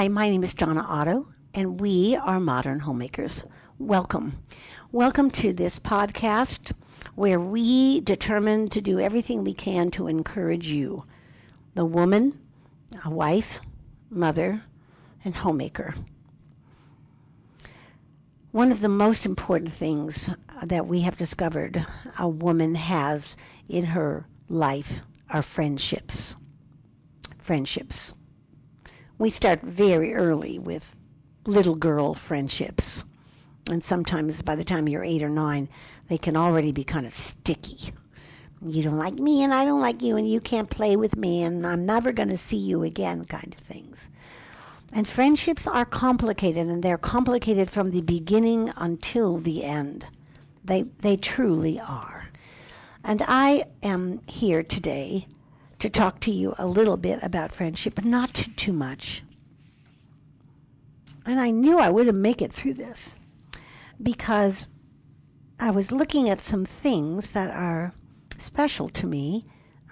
Hi, 0.00 0.08
my 0.08 0.30
name 0.30 0.42
is 0.42 0.54
Donna 0.54 0.80
Otto, 0.80 1.26
and 1.52 1.78
we 1.78 2.16
are 2.16 2.40
Modern 2.40 2.80
Homemakers. 2.80 3.44
Welcome. 3.78 4.42
Welcome 4.92 5.30
to 5.32 5.52
this 5.52 5.78
podcast 5.78 6.72
where 7.16 7.38
we 7.38 8.00
determine 8.00 8.68
to 8.68 8.80
do 8.80 8.98
everything 8.98 9.44
we 9.44 9.52
can 9.52 9.90
to 9.90 10.06
encourage 10.06 10.68
you, 10.68 11.04
the 11.74 11.84
woman, 11.84 12.40
a 13.04 13.10
wife, 13.10 13.60
mother, 14.08 14.62
and 15.22 15.34
homemaker. 15.34 15.94
One 18.52 18.72
of 18.72 18.80
the 18.80 18.88
most 18.88 19.26
important 19.26 19.70
things 19.70 20.30
that 20.62 20.86
we 20.86 21.02
have 21.02 21.18
discovered 21.18 21.84
a 22.18 22.26
woman 22.26 22.74
has 22.74 23.36
in 23.68 23.84
her 23.84 24.26
life 24.48 25.02
are 25.28 25.42
friendships. 25.42 26.36
Friendships. 27.36 28.14
We 29.20 29.28
start 29.28 29.60
very 29.60 30.14
early 30.14 30.58
with 30.58 30.96
little 31.44 31.74
girl 31.74 32.14
friendships. 32.14 33.04
And 33.66 33.84
sometimes 33.84 34.40
by 34.40 34.56
the 34.56 34.64
time 34.64 34.88
you're 34.88 35.04
eight 35.04 35.22
or 35.22 35.28
nine, 35.28 35.68
they 36.08 36.16
can 36.16 36.38
already 36.38 36.72
be 36.72 36.84
kind 36.84 37.04
of 37.04 37.14
sticky. 37.14 37.92
You 38.66 38.82
don't 38.82 38.96
like 38.96 39.16
me, 39.16 39.44
and 39.44 39.52
I 39.52 39.66
don't 39.66 39.82
like 39.82 40.00
you, 40.00 40.16
and 40.16 40.26
you 40.26 40.40
can't 40.40 40.70
play 40.70 40.96
with 40.96 41.16
me, 41.16 41.42
and 41.42 41.66
I'm 41.66 41.84
never 41.84 42.12
going 42.12 42.30
to 42.30 42.38
see 42.38 42.56
you 42.56 42.82
again, 42.82 43.26
kind 43.26 43.54
of 43.54 43.62
things. 43.66 44.08
And 44.90 45.06
friendships 45.06 45.66
are 45.66 45.84
complicated, 45.84 46.68
and 46.68 46.82
they're 46.82 46.96
complicated 46.96 47.68
from 47.68 47.90
the 47.90 48.00
beginning 48.00 48.72
until 48.74 49.36
the 49.36 49.64
end. 49.64 50.06
They, 50.64 50.84
they 51.00 51.18
truly 51.18 51.78
are. 51.78 52.30
And 53.04 53.22
I 53.28 53.64
am 53.82 54.22
here 54.26 54.62
today 54.62 55.26
to 55.80 55.90
talk 55.90 56.20
to 56.20 56.30
you 56.30 56.54
a 56.58 56.66
little 56.66 56.96
bit 56.96 57.18
about 57.22 57.52
friendship, 57.52 57.94
but 57.94 58.04
not 58.04 58.34
too, 58.34 58.50
too 58.52 58.72
much. 58.72 59.22
And 61.26 61.40
I 61.40 61.50
knew 61.50 61.78
I 61.78 61.90
wouldn't 61.90 62.18
make 62.18 62.40
it 62.40 62.52
through 62.52 62.74
this 62.74 63.14
because 64.02 64.68
I 65.58 65.70
was 65.70 65.92
looking 65.92 66.28
at 66.30 66.40
some 66.40 66.64
things 66.64 67.32
that 67.32 67.50
are 67.50 67.94
special 68.38 68.88
to 68.90 69.06
me. 69.06 69.46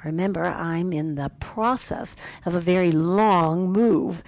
Remember, 0.05 0.45
I'm 0.45 0.92
in 0.92 1.17
the 1.17 1.30
process 1.41 2.14
of 2.47 2.55
a 2.55 2.61
very 2.61 2.92
long 2.92 3.70
move. 3.73 4.23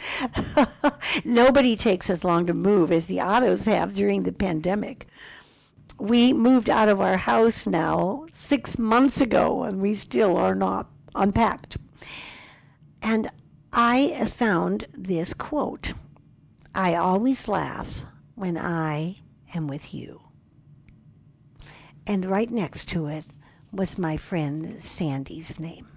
Nobody 1.24 1.76
takes 1.76 2.10
as 2.10 2.24
long 2.24 2.46
to 2.46 2.54
move 2.54 2.90
as 2.90 3.06
the 3.06 3.18
Ottos 3.18 3.66
have 3.66 3.94
during 3.94 4.24
the 4.24 4.32
pandemic. 4.32 5.06
We 5.98 6.32
moved 6.32 6.68
out 6.68 6.88
of 6.88 7.00
our 7.00 7.18
house 7.18 7.66
now 7.66 8.26
six 8.32 8.78
months 8.78 9.20
ago, 9.20 9.62
and 9.62 9.80
we 9.80 9.94
still 9.94 10.36
are 10.36 10.54
not 10.54 10.88
unpacked. 11.14 11.76
And 13.02 13.30
I 13.72 14.26
found 14.26 14.86
this 14.92 15.34
quote 15.34 15.92
I 16.74 16.94
always 16.94 17.48
laugh 17.48 18.04
when 18.34 18.56
I 18.56 19.18
am 19.54 19.66
with 19.66 19.92
you. 19.92 20.20
And 22.06 22.24
right 22.24 22.50
next 22.50 22.88
to 22.90 23.06
it 23.06 23.24
was 23.72 23.98
my 23.98 24.16
friend 24.16 24.82
Sandy's 24.82 25.58
name. 25.60 25.88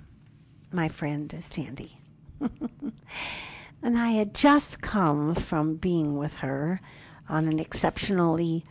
My 0.71 0.89
friend 0.89 1.43
Sandy. 1.51 1.99
and 3.83 3.97
I 3.97 4.11
had 4.11 4.33
just 4.33 4.81
come 4.81 5.35
from 5.35 5.75
being 5.75 6.17
with 6.17 6.35
her 6.37 6.81
on 7.29 7.47
an 7.47 7.59
exceptionally 7.59 8.65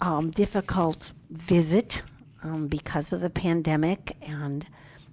um, 0.00 0.30
difficult 0.30 1.12
visit 1.30 2.02
um, 2.42 2.68
because 2.68 3.12
of 3.12 3.20
the 3.20 3.30
pandemic 3.30 4.16
and 4.22 4.66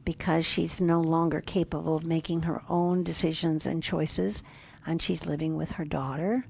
because 0.07 0.45
she's 0.45 0.79
no 0.79 1.01
longer 1.01 1.41
capable 1.41 1.97
of 1.97 2.05
making 2.05 2.43
her 2.43 2.61
own 2.69 3.03
decisions 3.03 3.65
and 3.65 3.83
choices, 3.83 4.41
and 4.85 5.01
she's 5.01 5.25
living 5.25 5.57
with 5.57 5.71
her 5.71 5.83
daughter. 5.83 6.45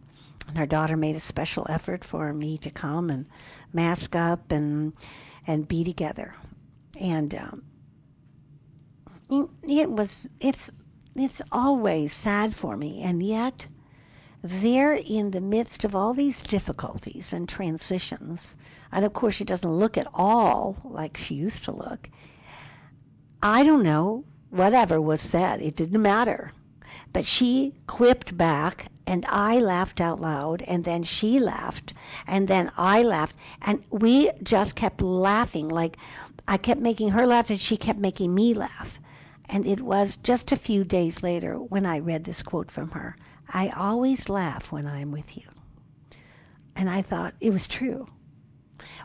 And 0.48 0.60
her 0.60 0.68
daughter 0.68 0.96
made 0.96 1.16
a 1.16 1.20
special 1.20 1.66
effort 1.68 2.04
for 2.04 2.32
me 2.34 2.60
to 2.60 2.70
come 2.70 3.10
and 3.10 3.26
mask 3.74 4.16
up 4.16 4.52
and 4.52 4.94
and 5.48 5.68
be 5.68 5.84
together. 5.84 6.36
And 7.02 7.34
um, 7.34 7.64
it 9.64 9.90
was 9.90 10.16
it's 10.40 10.70
it's 11.16 11.42
always 11.52 12.14
sad 12.14 12.56
for 12.56 12.78
me, 12.78 13.02
and 13.02 13.24
yet 13.24 13.66
there 14.44 14.94
in 14.94 15.32
the 15.32 15.42
midst 15.42 15.84
of 15.84 15.96
all 15.96 16.14
these 16.14 16.44
difficulties 16.44 17.34
and 17.34 17.50
transitions, 17.50 18.56
and 18.92 19.04
of 19.04 19.14
course 19.14 19.34
she 19.34 19.44
doesn't 19.44 19.80
look 19.80 19.98
at 19.98 20.08
all 20.14 20.78
like 20.84 21.18
she 21.18 21.34
used 21.34 21.64
to 21.64 21.72
look. 21.72 22.08
I 23.42 23.64
don't 23.64 23.84
know, 23.84 24.26
whatever 24.50 25.00
was 25.00 25.22
said, 25.22 25.62
it 25.62 25.76
didn't 25.76 26.02
matter. 26.02 26.52
But 27.14 27.26
she 27.26 27.76
quipped 27.86 28.38
back, 28.38 28.88
and 29.06 29.26
I 29.28 29.60
laughed 29.60 30.02
out 30.02 30.20
loud, 30.20 30.62
and 30.64 30.84
then 30.84 31.04
she 31.04 31.40
laughed, 31.40 31.94
and 32.26 32.48
then 32.48 32.72
I 32.78 33.02
laughed, 33.02 33.36
and 33.62 33.84
we 33.90 34.32
just 34.44 34.76
kept 34.76 35.02
laughing. 35.02 35.70
Like 35.70 35.98
I 36.48 36.58
kept 36.58 36.82
making 36.82 37.10
her 37.10 37.26
laugh, 37.26 37.50
and 37.50 37.60
she 37.60 37.78
kept 37.78 38.00
making 38.00 38.34
me 38.34 38.54
laugh. 38.54 39.00
And 39.50 39.66
it 39.66 39.82
was 39.82 40.18
just 40.18 40.52
a 40.52 40.58
few 40.58 40.84
days 40.84 41.24
later 41.24 41.56
when 41.56 41.86
I 41.86 42.00
read 42.00 42.26
this 42.26 42.44
quote 42.44 42.70
from 42.70 42.92
her 42.92 43.16
I 43.50 43.70
always 43.70 44.28
laugh 44.28 44.72
when 44.72 44.86
I'm 44.86 45.12
with 45.12 45.38
you. 45.38 45.44
And 46.76 46.90
I 46.90 47.02
thought 47.02 47.34
it 47.40 47.52
was 47.52 47.68
true. 47.68 48.08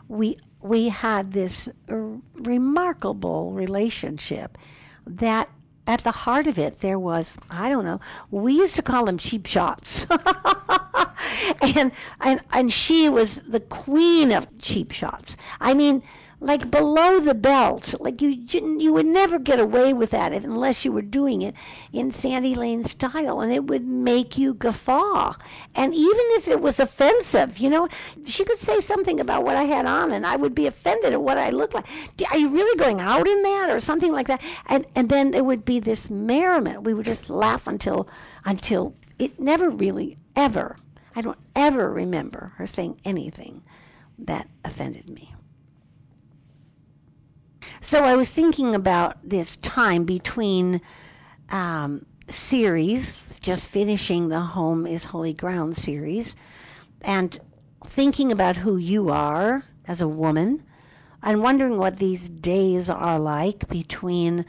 We 0.07 0.37
we 0.63 0.89
had 0.89 1.33
this 1.33 1.69
remarkable 2.33 3.51
relationship 3.51 4.57
that 5.05 5.49
at 5.85 6.01
the 6.01 6.11
heart 6.11 6.47
of 6.47 6.57
it 6.57 6.79
there 6.79 6.97
was 6.97 7.37
i 7.49 7.67
don't 7.67 7.83
know 7.83 7.99
we 8.31 8.53
used 8.53 8.75
to 8.75 8.81
call 8.81 9.05
them 9.05 9.17
cheap 9.17 9.45
shots. 9.45 10.05
And 11.61 11.91
and 12.21 12.41
and 12.51 12.71
she 12.71 13.09
was 13.09 13.35
the 13.47 13.59
queen 13.59 14.31
of 14.31 14.47
cheap 14.61 14.91
shots. 14.91 15.35
I 15.59 15.73
mean 15.73 16.03
like 16.43 16.69
below 16.69 17.19
the 17.19 17.33
belt. 17.33 17.95
Like 17.99 18.21
you, 18.21 18.29
you 18.29 18.91
would 18.93 19.05
never 19.05 19.39
get 19.39 19.59
away 19.59 19.93
with 19.93 20.11
that 20.11 20.33
unless 20.33 20.83
you 20.83 20.91
were 20.91 21.01
doing 21.01 21.41
it 21.41 21.55
in 21.91 22.11
Sandy 22.11 22.53
Lane 22.53 22.83
style, 22.83 23.39
and 23.39 23.51
it 23.51 23.65
would 23.65 23.85
make 23.85 24.37
you 24.37 24.53
guffaw. 24.53 25.35
And 25.73 25.93
even 25.93 26.25
if 26.31 26.47
it 26.47 26.61
was 26.61 26.79
offensive, 26.79 27.57
you 27.57 27.69
know, 27.69 27.87
she 28.25 28.43
could 28.43 28.57
say 28.57 28.81
something 28.81 29.19
about 29.19 29.43
what 29.43 29.55
I 29.55 29.63
had 29.63 29.85
on, 29.85 30.11
and 30.11 30.27
I 30.27 30.35
would 30.35 30.53
be 30.53 30.67
offended 30.67 31.13
at 31.13 31.21
what 31.21 31.37
I 31.37 31.49
looked 31.49 31.73
like. 31.73 31.87
Are 32.31 32.37
you 32.37 32.49
really 32.49 32.77
going 32.77 32.99
out 32.99 33.27
in 33.27 33.41
that, 33.43 33.69
or 33.69 33.79
something 33.79 34.11
like 34.11 34.27
that? 34.27 34.41
And 34.67 34.85
and 34.95 35.09
then 35.09 35.31
there 35.31 35.43
would 35.43 35.63
be 35.63 35.79
this 35.79 36.09
merriment. 36.09 36.83
We 36.83 36.93
would 36.93 37.05
just 37.05 37.29
laugh 37.29 37.67
until 37.67 38.07
until 38.45 38.95
it 39.17 39.39
never 39.39 39.69
really 39.69 40.17
ever. 40.35 40.77
I 41.15 41.21
don't 41.21 41.39
ever 41.55 41.91
remember 41.91 42.53
her 42.57 42.65
saying 42.65 42.99
anything 43.05 43.61
that 44.17 44.49
offended 44.65 45.09
me. 45.09 45.33
So 47.85 48.05
I 48.05 48.15
was 48.15 48.29
thinking 48.29 48.73
about 48.73 49.17
this 49.27 49.57
time 49.57 50.05
between 50.05 50.81
um, 51.49 52.05
series, 52.29 53.29
just 53.41 53.67
finishing 53.67 54.29
the 54.29 54.39
Home 54.39 54.87
is 54.87 55.03
Holy 55.03 55.33
Ground 55.33 55.77
series, 55.77 56.33
and 57.01 57.37
thinking 57.85 58.31
about 58.31 58.55
who 58.55 58.77
you 58.77 59.09
are 59.09 59.63
as 59.85 60.01
a 60.01 60.07
woman, 60.07 60.63
and 61.21 61.43
wondering 61.43 61.77
what 61.77 61.97
these 61.97 62.29
days 62.29 62.89
are 62.89 63.19
like 63.19 63.67
between 63.67 64.45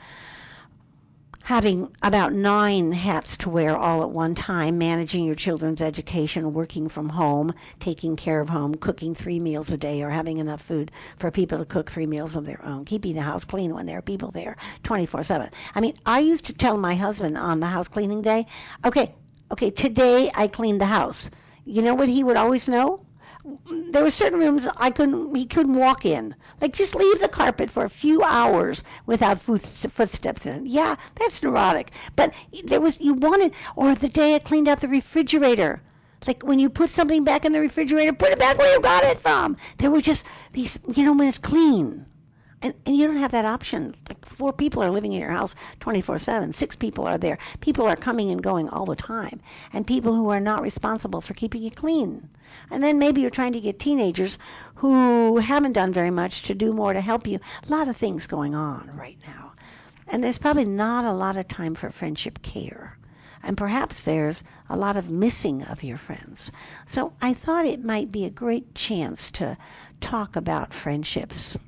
having 1.44 1.94
about 2.02 2.32
nine 2.32 2.90
hats 2.92 3.36
to 3.36 3.50
wear 3.50 3.76
all 3.76 4.02
at 4.02 4.08
one 4.08 4.34
time, 4.34 4.78
managing 4.78 5.24
your 5.26 5.34
children's 5.34 5.82
education, 5.82 6.54
working 6.54 6.88
from 6.88 7.10
home, 7.10 7.52
taking 7.80 8.16
care 8.16 8.40
of 8.40 8.48
home, 8.48 8.74
cooking 8.74 9.14
three 9.14 9.38
meals 9.38 9.70
a 9.70 9.76
day, 9.76 10.02
or 10.02 10.08
having 10.08 10.38
enough 10.38 10.62
food 10.62 10.90
for 11.18 11.30
people 11.30 11.58
to 11.58 11.66
cook 11.66 11.90
three 11.90 12.06
meals 12.06 12.34
of 12.34 12.46
their 12.46 12.64
own, 12.64 12.86
keeping 12.86 13.14
the 13.14 13.20
house 13.20 13.44
clean 13.44 13.74
when 13.74 13.84
there 13.84 13.98
are 13.98 14.02
people 14.02 14.30
there 14.30 14.56
24 14.84 15.22
7. 15.22 15.50
I 15.74 15.80
mean, 15.80 15.98
I 16.06 16.20
used 16.20 16.46
to 16.46 16.54
tell 16.54 16.78
my 16.78 16.94
husband 16.94 17.36
on 17.36 17.60
the 17.60 17.66
house 17.66 17.88
cleaning 17.88 18.22
day, 18.22 18.46
okay, 18.82 19.14
okay, 19.50 19.70
today 19.70 20.30
I 20.34 20.48
cleaned 20.48 20.80
the 20.80 20.86
house. 20.86 21.30
You 21.66 21.82
know 21.82 21.94
what 21.94 22.08
he 22.08 22.24
would 22.24 22.36
always 22.36 22.70
know? 22.70 23.03
There 23.90 24.02
were 24.02 24.10
certain 24.10 24.38
rooms 24.38 24.66
I 24.76 24.90
couldn't 24.90 25.34
he 25.34 25.44
couldn't 25.44 25.74
walk 25.74 26.06
in. 26.06 26.34
Like 26.60 26.72
just 26.72 26.94
leave 26.94 27.20
the 27.20 27.28
carpet 27.28 27.70
for 27.70 27.84
a 27.84 27.90
few 27.90 28.22
hours 28.22 28.82
without 29.06 29.40
footsteps 29.40 30.46
in. 30.46 30.66
Yeah, 30.66 30.96
that's 31.16 31.42
neurotic. 31.42 31.90
But 32.16 32.32
there 32.64 32.80
was 32.80 33.00
you 33.00 33.14
wanted 33.14 33.52
or 33.76 33.94
the 33.94 34.08
day 34.08 34.34
I 34.34 34.38
cleaned 34.38 34.68
out 34.68 34.80
the 34.80 34.88
refrigerator. 34.88 35.82
Like 36.26 36.42
when 36.42 36.58
you 36.58 36.70
put 36.70 36.88
something 36.88 37.22
back 37.22 37.44
in 37.44 37.52
the 37.52 37.60
refrigerator, 37.60 38.14
put 38.14 38.30
it 38.30 38.38
back 38.38 38.58
where 38.58 38.72
you 38.72 38.80
got 38.80 39.04
it 39.04 39.20
from. 39.20 39.58
There 39.76 39.90
were 39.90 40.00
just 40.00 40.24
these 40.52 40.78
you 40.94 41.04
know 41.04 41.12
when 41.12 41.28
it's 41.28 41.38
clean. 41.38 42.06
And, 42.64 42.72
and 42.86 42.96
you 42.96 43.06
don't 43.06 43.18
have 43.18 43.32
that 43.32 43.44
option. 43.44 43.94
Like 44.08 44.24
four 44.24 44.50
people 44.50 44.82
are 44.82 44.90
living 44.90 45.12
in 45.12 45.20
your 45.20 45.32
house 45.32 45.54
24 45.80 46.16
7. 46.16 46.54
Six 46.54 46.74
people 46.74 47.06
are 47.06 47.18
there. 47.18 47.36
People 47.60 47.86
are 47.86 47.94
coming 47.94 48.30
and 48.30 48.42
going 48.42 48.70
all 48.70 48.86
the 48.86 48.96
time. 48.96 49.40
And 49.70 49.86
people 49.86 50.14
who 50.14 50.30
are 50.30 50.40
not 50.40 50.62
responsible 50.62 51.20
for 51.20 51.34
keeping 51.34 51.62
it 51.64 51.76
clean. 51.76 52.30
And 52.70 52.82
then 52.82 52.98
maybe 52.98 53.20
you're 53.20 53.28
trying 53.28 53.52
to 53.52 53.60
get 53.60 53.78
teenagers 53.78 54.38
who 54.76 55.36
haven't 55.38 55.72
done 55.72 55.92
very 55.92 56.10
much 56.10 56.40
to 56.44 56.54
do 56.54 56.72
more 56.72 56.94
to 56.94 57.02
help 57.02 57.26
you. 57.26 57.38
A 57.68 57.70
lot 57.70 57.86
of 57.86 57.98
things 57.98 58.26
going 58.26 58.54
on 58.54 58.90
right 58.96 59.18
now. 59.26 59.52
And 60.06 60.24
there's 60.24 60.38
probably 60.38 60.64
not 60.64 61.04
a 61.04 61.12
lot 61.12 61.36
of 61.36 61.48
time 61.48 61.74
for 61.74 61.90
friendship 61.90 62.40
care. 62.40 62.96
and 63.42 63.58
perhaps 63.58 64.02
there's 64.04 64.42
a 64.70 64.76
lot 64.76 64.96
of 64.96 65.10
missing 65.10 65.62
of 65.64 65.82
your 65.82 65.98
friends. 65.98 66.50
So 66.86 67.12
I 67.20 67.34
thought 67.34 67.66
it 67.66 67.84
might 67.84 68.10
be 68.10 68.24
a 68.24 68.30
great 68.30 68.74
chance 68.74 69.30
to 69.32 69.58
talk 70.00 70.34
about 70.34 70.72
friendships. 70.72 71.58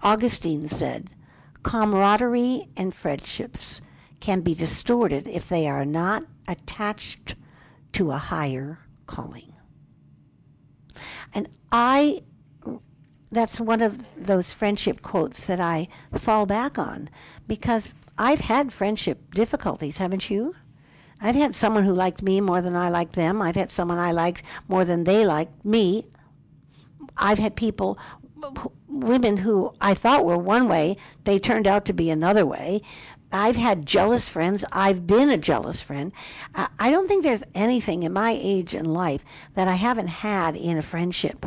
Augustine 0.00 0.68
said, 0.68 1.10
camaraderie 1.62 2.68
and 2.76 2.94
friendships 2.94 3.80
can 4.20 4.40
be 4.40 4.54
distorted 4.54 5.26
if 5.26 5.48
they 5.48 5.66
are 5.66 5.84
not 5.84 6.24
attached 6.48 7.34
to 7.92 8.10
a 8.10 8.18
higher 8.18 8.78
calling. 9.06 9.52
And 11.34 11.48
I 11.72 12.22
that's 13.30 13.58
one 13.60 13.82
of 13.82 14.02
those 14.16 14.52
friendship 14.52 15.02
quotes 15.02 15.46
that 15.46 15.60
I 15.60 15.88
fall 16.12 16.46
back 16.46 16.78
on 16.78 17.10
because 17.48 17.92
I've 18.16 18.40
had 18.40 18.72
friendship 18.72 19.34
difficulties, 19.34 19.98
haven't 19.98 20.30
you? 20.30 20.54
I've 21.20 21.34
had 21.34 21.56
someone 21.56 21.84
who 21.84 21.92
liked 21.92 22.22
me 22.22 22.40
more 22.40 22.62
than 22.62 22.76
I 22.76 22.88
liked 22.88 23.14
them. 23.14 23.42
I've 23.42 23.56
had 23.56 23.72
someone 23.72 23.98
I 23.98 24.12
liked 24.12 24.42
more 24.68 24.84
than 24.84 25.04
they 25.04 25.26
liked 25.26 25.64
me. 25.64 26.06
I've 27.16 27.38
had 27.38 27.56
people, 27.56 27.98
women 29.00 29.38
who 29.38 29.72
I 29.80 29.94
thought 29.94 30.24
were 30.24 30.38
one 30.38 30.68
way, 30.68 30.96
they 31.24 31.38
turned 31.38 31.66
out 31.66 31.84
to 31.86 31.92
be 31.92 32.10
another 32.10 32.46
way. 32.46 32.82
I've 33.32 33.56
had 33.56 33.86
jealous 33.86 34.28
friends. 34.28 34.64
I've 34.72 35.06
been 35.06 35.30
a 35.30 35.38
jealous 35.38 35.80
friend. 35.80 36.12
I 36.54 36.90
don't 36.90 37.08
think 37.08 37.22
there's 37.22 37.42
anything 37.54 38.02
in 38.02 38.12
my 38.12 38.38
age 38.40 38.72
and 38.74 38.92
life 38.92 39.24
that 39.54 39.68
I 39.68 39.74
haven't 39.74 40.08
had 40.08 40.56
in 40.56 40.78
a 40.78 40.82
friendship 40.82 41.46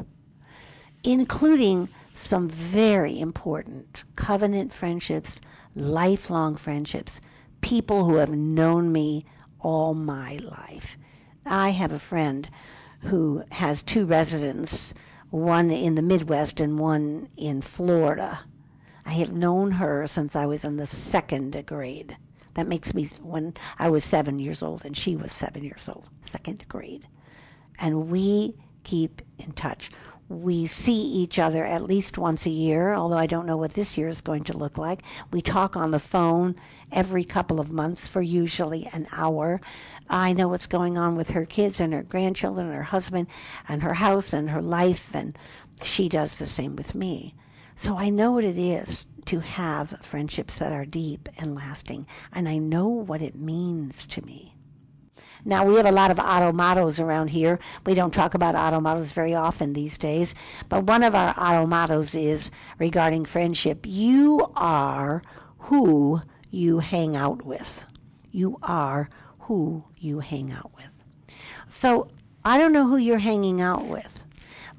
including 1.03 1.89
some 2.13 2.49
very 2.49 3.19
important 3.19 4.03
covenant 4.15 4.73
friendships, 4.73 5.39
lifelong 5.75 6.55
friendships, 6.55 7.21
people 7.61 8.05
who 8.05 8.15
have 8.15 8.31
known 8.31 8.91
me 8.91 9.25
all 9.59 9.93
my 9.93 10.37
life. 10.37 10.97
I 11.45 11.69
have 11.69 11.91
a 11.91 11.99
friend 11.99 12.49
who 13.03 13.43
has 13.51 13.81
two 13.81 14.05
residents, 14.05 14.93
one 15.29 15.71
in 15.71 15.95
the 15.95 16.01
Midwest 16.01 16.59
and 16.59 16.79
one 16.79 17.29
in 17.37 17.61
Florida. 17.61 18.41
I 19.05 19.13
have 19.13 19.31
known 19.31 19.71
her 19.71 20.05
since 20.07 20.35
I 20.35 20.45
was 20.45 20.63
in 20.63 20.77
the 20.77 20.87
second 20.87 21.65
grade. 21.65 22.17
That 22.55 22.67
makes 22.67 22.93
me 22.93 23.09
when 23.21 23.53
I 23.77 23.89
was 23.89 24.03
seven 24.03 24.39
years 24.39 24.61
old 24.61 24.85
and 24.85 24.95
she 24.95 25.15
was 25.15 25.31
seven 25.31 25.63
years 25.63 25.87
old, 25.87 26.09
second 26.23 26.65
grade. 26.67 27.07
And 27.77 28.09
we 28.09 28.55
keep 28.83 29.21
in 29.37 29.51
touch 29.53 29.91
we 30.29 30.67
see 30.67 30.93
each 30.93 31.39
other 31.39 31.65
at 31.65 31.81
least 31.81 32.19
once 32.19 32.45
a 32.45 32.51
year, 32.51 32.93
although 32.93 33.17
I 33.17 33.25
don't 33.25 33.47
know 33.47 33.57
what 33.57 33.73
this 33.73 33.97
year 33.97 34.07
is 34.07 34.21
going 34.21 34.43
to 34.45 34.57
look 34.57 34.77
like. 34.77 35.01
We 35.31 35.41
talk 35.41 35.75
on 35.75 35.89
the 35.89 35.99
phone 35.99 36.55
every 36.91 37.23
couple 37.23 37.59
of 37.59 37.71
months 37.71 38.07
for 38.07 38.21
usually 38.21 38.87
an 38.93 39.07
hour. 39.11 39.61
I 40.09 40.33
know 40.33 40.47
what's 40.47 40.67
going 40.67 40.97
on 40.97 41.15
with 41.15 41.29
her 41.29 41.45
kids 41.45 41.79
and 41.79 41.93
her 41.93 42.03
grandchildren 42.03 42.67
and 42.67 42.75
her 42.75 42.83
husband 42.83 43.27
and 43.67 43.83
her 43.83 43.95
house 43.95 44.33
and 44.33 44.49
her 44.49 44.61
life, 44.61 45.13
and 45.13 45.37
she 45.83 46.09
does 46.09 46.37
the 46.37 46.45
same 46.45 46.75
with 46.75 46.95
me. 46.95 47.35
So 47.75 47.97
I 47.97 48.09
know 48.09 48.31
what 48.31 48.43
it 48.43 48.57
is 48.57 49.07
to 49.25 49.39
have 49.39 49.97
friendships 50.01 50.55
that 50.55 50.73
are 50.73 50.85
deep 50.85 51.29
and 51.37 51.55
lasting, 51.55 52.07
and 52.33 52.49
I 52.49 52.57
know 52.57 52.87
what 52.87 53.21
it 53.21 53.35
means 53.35 54.07
to 54.07 54.25
me. 54.25 54.55
Now, 55.45 55.63
we 55.65 55.75
have 55.75 55.85
a 55.85 55.91
lot 55.91 56.11
of 56.11 56.19
Otto 56.19 56.51
mottos 56.51 56.99
around 56.99 57.29
here. 57.29 57.59
We 57.85 57.93
don't 57.93 58.13
talk 58.13 58.33
about 58.33 58.55
Otto 58.55 58.81
mottos 58.81 59.13
very 59.13 59.33
often 59.33 59.71
these 59.71 59.97
days, 59.97 60.35
but 60.67 60.83
one 60.83 61.03
of 61.03 61.15
our 61.15 61.33
Otto 61.37 61.65
mottos 61.65 62.13
is 62.13 62.51
regarding 62.77 63.23
friendship 63.23 63.85
you 63.85 64.51
are 64.55 65.21
who 65.59 66.21
you 66.49 66.79
hang 66.79 67.15
out 67.15 67.45
with. 67.45 67.85
You 68.31 68.57
are 68.61 69.09
who 69.39 69.83
you 69.97 70.19
hang 70.19 70.51
out 70.51 70.71
with. 70.75 71.35
So, 71.69 72.09
I 72.45 72.57
don't 72.57 72.73
know 72.73 72.87
who 72.87 72.97
you're 72.97 73.19
hanging 73.19 73.61
out 73.61 73.85
with. 73.85 74.23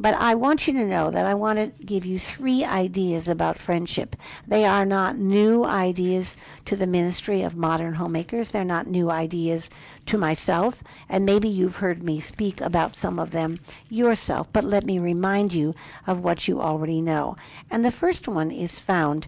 But 0.01 0.15
I 0.15 0.35
want 0.35 0.67
you 0.67 0.73
to 0.73 0.87
know 0.87 1.11
that 1.11 1.27
I 1.27 1.35
want 1.35 1.59
to 1.59 1.85
give 1.85 2.07
you 2.07 2.19
three 2.19 2.65
ideas 2.65 3.29
about 3.29 3.59
friendship. 3.59 4.17
They 4.47 4.65
are 4.65 4.87
not 4.87 5.19
new 5.19 5.63
ideas 5.67 6.39
to 6.65 6.75
the 6.75 6.87
ministry 6.87 7.43
of 7.43 7.55
modern 7.55 7.93
homemakers. 7.95 8.49
They're 8.49 8.65
not 8.65 8.87
new 8.87 9.11
ideas 9.11 9.69
to 10.07 10.17
myself. 10.17 10.83
And 11.07 11.27
maybe 11.27 11.51
you've 11.51 11.77
heard 11.77 12.03
me 12.03 12.19
speak 12.19 12.63
about 12.63 12.97
some 12.97 13.19
of 13.19 13.33
them 13.33 13.59
yourself. 13.91 14.49
But 14.55 14.65
let 14.65 14.87
me 14.87 14.99
remind 14.99 15.53
you 15.53 15.75
of 16.07 16.25
what 16.25 16.49
you 16.49 16.63
already 16.63 17.03
know. 17.03 17.37
And 17.71 17.85
the 17.85 17.91
first 17.91 18.27
one 18.27 18.51
is 18.51 18.79
found 18.79 19.27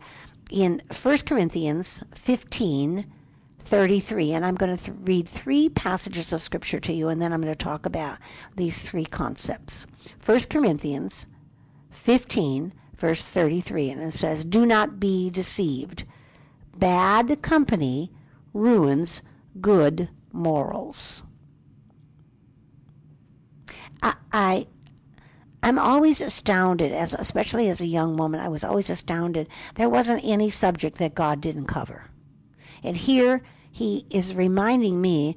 in 0.53 0.83
1 1.03 1.19
Corinthians 1.19 2.05
15 2.15 3.07
33. 3.65 4.33
And 4.33 4.45
I'm 4.45 4.55
going 4.55 4.77
to 4.77 4.85
th- 4.85 4.99
read 5.03 5.27
three 5.27 5.69
passages 5.71 6.33
of 6.33 6.43
Scripture 6.43 6.81
to 6.81 6.93
you, 6.93 7.09
and 7.09 7.23
then 7.23 7.33
I'm 7.33 7.41
going 7.41 7.55
to 7.55 7.65
talk 7.65 7.87
about 7.87 8.19
these 8.55 8.81
three 8.83 9.07
concepts. 9.07 9.87
1 10.25 10.41
Corinthians 10.51 11.27
15, 11.91 12.75
verse 12.97 13.23
33, 13.23 13.91
and 13.91 14.03
it 14.03 14.15
says, 14.15 14.45
Do 14.45 14.67
not 14.67 15.01
be 15.01 15.31
deceived. 15.31 16.05
Bad 16.77 17.41
company 17.41 18.11
ruins 18.53 19.23
good 19.61 20.11
morals. 20.33 21.23
I, 24.03 24.15
I 24.33 24.67
I'm 25.63 25.79
always 25.79 26.21
astounded, 26.21 26.93
as 26.93 27.15
especially 27.15 27.69
as 27.69 27.81
a 27.81 27.87
young 27.87 28.17
woman, 28.17 28.41
I 28.41 28.49
was 28.49 28.65
always 28.65 28.91
astounded. 28.91 29.49
There 29.77 29.89
wasn't 29.89 30.25
any 30.25 30.51
subject 30.51 30.99
that 30.99 31.15
God 31.15 31.41
didn't 31.41 31.67
cover. 31.67 32.07
And 32.83 32.97
here 32.97 33.43
he 33.71 34.05
is 34.11 34.35
reminding 34.35 35.01
me 35.01 35.37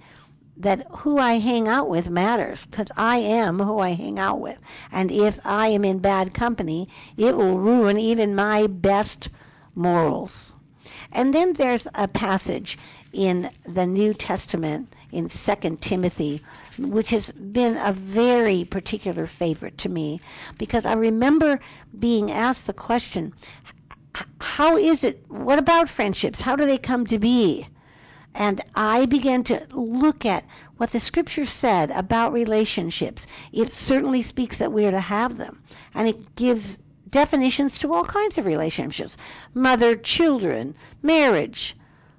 that 0.58 0.88
who 1.00 1.20
I 1.20 1.34
hang 1.34 1.68
out 1.68 1.90
with 1.90 2.10
matters 2.10 2.66
because 2.66 2.88
I 2.98 3.18
am 3.18 3.60
who 3.60 3.80
I 3.80 3.90
hang 3.92 4.18
out 4.18 4.40
with. 4.40 4.62
And 4.92 5.12
if 5.12 5.40
I 5.46 5.68
am 5.68 5.86
in 5.86 6.00
bad 6.00 6.34
company, 6.34 6.90
it 7.18 7.36
will 7.36 7.60
ruin 7.60 8.00
even 8.00 8.36
my 8.36 8.66
best 8.68 9.30
morals. 9.76 10.54
And 11.12 11.34
then 11.34 11.54
there's 11.54 11.88
a 11.94 12.08
passage 12.08 12.78
in 13.12 13.52
the 13.64 13.86
New 13.86 14.14
Testament 14.14 14.94
in 15.16 15.30
2 15.30 15.78
Timothy, 15.80 16.42
which 16.78 17.10
has 17.12 17.32
been 17.32 17.78
a 17.78 17.94
very 17.94 18.66
particular 18.66 19.26
favorite 19.28 19.78
to 19.80 19.90
me 19.90 20.20
because 20.58 20.86
I 20.86 20.94
remember 20.94 21.60
being 21.98 22.30
asked 22.32 22.68
the 22.68 22.74
question 22.74 23.34
how 24.40 24.78
is 24.78 25.04
it? 25.04 25.26
What 25.28 25.60
about 25.60 25.90
friendships? 25.90 26.42
How 26.42 26.56
do 26.56 26.66
they 26.66 26.78
come 26.78 27.06
to 27.08 27.20
be? 27.20 27.68
And 28.34 28.62
I 28.76 29.06
began 29.06 29.44
to 29.46 29.66
look 29.72 30.26
at 30.26 30.46
what 30.78 30.92
the 30.92 31.00
scripture 31.00 31.46
said 31.46 31.92
about 31.92 32.34
relationships. 32.34 33.26
It 33.54 33.72
certainly 33.72 34.22
speaks 34.22 34.58
that 34.58 34.74
we 34.74 34.86
are 34.86 34.92
to 34.92 35.00
have 35.00 35.38
them. 35.38 35.64
And 35.94 36.08
it 36.08 36.36
gives 36.36 36.80
definitions 37.10 37.78
to 37.80 37.94
all 37.94 38.04
kinds 38.04 38.38
of 38.38 38.46
relationships 38.46 39.16
mother, 39.54 39.96
children, 39.96 40.76
marriage, 41.02 41.78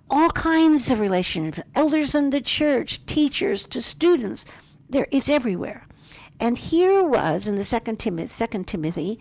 all 0.08 0.30
kinds 0.30 0.90
of 0.90 1.00
relationships, 1.00 1.66
elders 1.75 2.14
in 2.14 2.30
the 2.30 2.40
church, 2.40 3.04
teachers 3.06 3.64
to 3.66 3.82
students. 3.82 4.44
There, 4.88 5.06
it's 5.10 5.28
everywhere. 5.28 5.86
And 6.38 6.58
here 6.58 7.02
was 7.02 7.46
in 7.46 7.56
the 7.56 7.64
second 7.64 7.98
Timothy, 7.98 8.28
second 8.28 8.68
Timothy, 8.68 9.18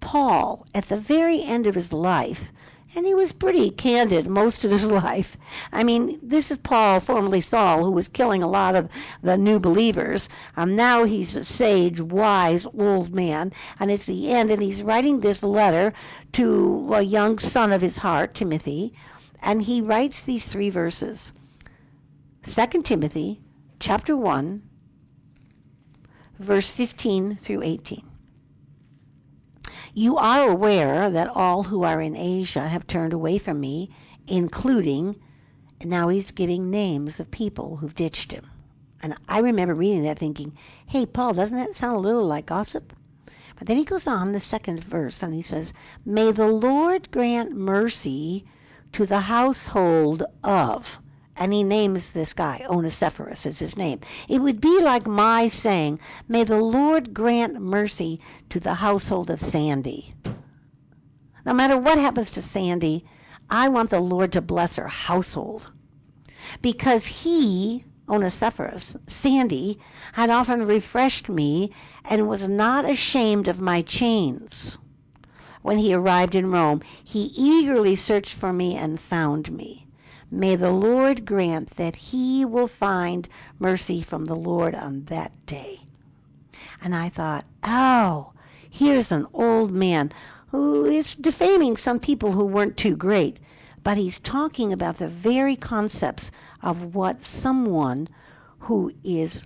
Paul 0.00 0.66
at 0.74 0.88
the 0.88 0.96
very 0.96 1.42
end 1.42 1.66
of 1.66 1.74
his 1.74 1.92
life 1.92 2.52
and 2.94 3.06
he 3.06 3.14
was 3.14 3.32
pretty 3.32 3.70
candid 3.70 4.26
most 4.26 4.64
of 4.64 4.70
his 4.70 4.86
life. 4.90 5.36
I 5.72 5.84
mean, 5.84 6.18
this 6.22 6.50
is 6.50 6.56
Paul, 6.56 7.00
formerly 7.00 7.40
Saul, 7.40 7.84
who 7.84 7.90
was 7.90 8.08
killing 8.08 8.42
a 8.42 8.48
lot 8.48 8.74
of 8.74 8.88
the 9.22 9.36
new 9.36 9.58
believers. 9.58 10.28
Um, 10.56 10.74
now 10.74 11.04
he's 11.04 11.36
a 11.36 11.44
sage, 11.44 12.00
wise, 12.00 12.66
old 12.66 13.14
man, 13.14 13.52
and 13.78 13.90
it's 13.90 14.06
the 14.06 14.30
end, 14.30 14.50
and 14.50 14.62
he's 14.62 14.82
writing 14.82 15.20
this 15.20 15.42
letter 15.42 15.92
to 16.32 16.94
a 16.94 17.02
young 17.02 17.38
son 17.38 17.72
of 17.72 17.82
his 17.82 17.98
heart, 17.98 18.34
Timothy, 18.34 18.94
and 19.42 19.62
he 19.62 19.80
writes 19.80 20.22
these 20.22 20.44
three 20.44 20.70
verses. 20.70 21.32
2 22.42 22.82
Timothy 22.82 23.40
chapter 23.78 24.16
1 24.16 24.62
verse 26.38 26.70
15 26.70 27.36
through 27.36 27.62
18. 27.62 28.04
You 29.94 30.16
are 30.16 30.48
aware 30.48 31.10
that 31.10 31.34
all 31.34 31.64
who 31.64 31.82
are 31.82 32.00
in 32.00 32.14
Asia 32.14 32.68
have 32.68 32.86
turned 32.86 33.12
away 33.12 33.38
from 33.38 33.58
me, 33.58 33.90
including, 34.26 35.16
and 35.80 35.90
now 35.90 36.08
he's 36.08 36.30
giving 36.30 36.70
names 36.70 37.18
of 37.18 37.30
people 37.30 37.78
who've 37.78 37.94
ditched 37.94 38.32
him. 38.32 38.46
And 39.02 39.16
I 39.28 39.40
remember 39.40 39.74
reading 39.74 40.02
that 40.04 40.18
thinking, 40.18 40.56
hey, 40.86 41.06
Paul, 41.06 41.34
doesn't 41.34 41.56
that 41.56 41.76
sound 41.76 41.96
a 41.96 42.00
little 42.00 42.26
like 42.26 42.46
gossip? 42.46 42.92
But 43.58 43.66
then 43.66 43.76
he 43.76 43.84
goes 43.84 44.06
on 44.06 44.32
the 44.32 44.40
second 44.40 44.84
verse 44.84 45.22
and 45.22 45.34
he 45.34 45.42
says, 45.42 45.72
May 46.04 46.30
the 46.30 46.46
Lord 46.46 47.10
grant 47.10 47.56
mercy 47.56 48.44
to 48.92 49.06
the 49.06 49.20
household 49.22 50.24
of 50.42 50.98
and 51.38 51.52
he 51.52 51.62
names 51.62 52.12
this 52.12 52.32
guy, 52.34 52.66
Onesiphorus 52.68 53.46
is 53.46 53.60
his 53.60 53.76
name. 53.76 54.00
It 54.28 54.40
would 54.40 54.60
be 54.60 54.80
like 54.80 55.06
my 55.06 55.48
saying, 55.48 56.00
May 56.26 56.44
the 56.44 56.60
Lord 56.60 57.14
grant 57.14 57.60
mercy 57.60 58.20
to 58.50 58.58
the 58.58 58.74
household 58.74 59.30
of 59.30 59.40
Sandy. 59.40 60.14
No 61.46 61.54
matter 61.54 61.78
what 61.78 61.98
happens 61.98 62.30
to 62.32 62.42
Sandy, 62.42 63.04
I 63.48 63.68
want 63.68 63.90
the 63.90 64.00
Lord 64.00 64.32
to 64.32 64.42
bless 64.42 64.76
her 64.76 64.88
household. 64.88 65.70
Because 66.60 67.06
he, 67.06 67.84
Onesiphorus, 68.08 68.96
Sandy, 69.06 69.78
had 70.14 70.30
often 70.30 70.66
refreshed 70.66 71.28
me 71.28 71.72
and 72.04 72.28
was 72.28 72.48
not 72.48 72.84
ashamed 72.84 73.48
of 73.48 73.60
my 73.60 73.80
chains. 73.80 74.76
When 75.68 75.80
he 75.80 75.92
arrived 75.92 76.34
in 76.34 76.50
Rome, 76.50 76.80
he 77.04 77.30
eagerly 77.36 77.94
searched 77.94 78.32
for 78.32 78.54
me 78.54 78.74
and 78.74 78.98
found 78.98 79.52
me. 79.52 79.86
May 80.30 80.56
the 80.56 80.70
Lord 80.70 81.26
grant 81.26 81.72
that 81.72 81.96
he 81.96 82.42
will 82.42 82.68
find 82.68 83.28
mercy 83.58 84.00
from 84.00 84.24
the 84.24 84.34
Lord 84.34 84.74
on 84.74 85.04
that 85.04 85.44
day. 85.44 85.80
And 86.80 86.96
I 86.96 87.10
thought, 87.10 87.44
oh, 87.62 88.32
here's 88.70 89.12
an 89.12 89.26
old 89.34 89.70
man 89.70 90.10
who 90.52 90.86
is 90.86 91.14
defaming 91.14 91.76
some 91.76 92.00
people 92.00 92.32
who 92.32 92.46
weren't 92.46 92.78
too 92.78 92.96
great, 92.96 93.38
but 93.84 93.98
he's 93.98 94.18
talking 94.18 94.72
about 94.72 94.96
the 94.96 95.06
very 95.06 95.54
concepts 95.54 96.30
of 96.62 96.94
what 96.94 97.20
someone 97.22 98.08
who 98.60 98.90
is 99.04 99.42